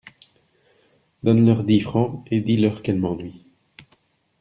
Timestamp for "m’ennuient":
2.97-3.45